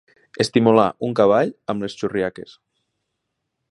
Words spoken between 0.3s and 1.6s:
Estimular un cavall